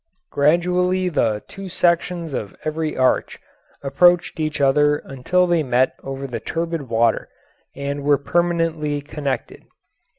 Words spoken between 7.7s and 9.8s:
and were permanently connected.